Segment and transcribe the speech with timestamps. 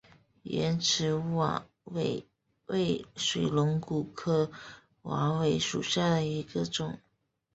[0.41, 2.25] 圆齿瓦韦
[2.65, 4.49] 为水龙骨科
[5.03, 6.99] 瓦韦属下的一个种。